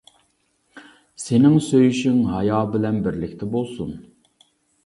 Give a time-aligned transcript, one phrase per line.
[1.25, 3.93] سېنىڭ سۆيۈشۈڭ ھايا بىلەن بىرلىكتە بولسۇن.